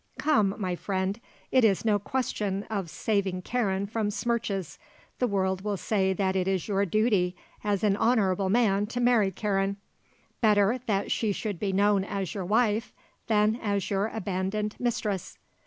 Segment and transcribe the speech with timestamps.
[0.17, 1.21] Come, my friend,
[1.51, 4.79] it is no question of saving Karen from smirches;
[5.19, 9.29] the world will say that it is your duty as an honourable man to marry
[9.29, 9.77] Karen.
[10.41, 12.95] Better that she should be known as your wife
[13.27, 15.37] than as your abandoned mistress.